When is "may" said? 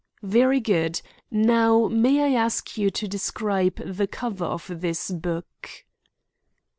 1.87-2.23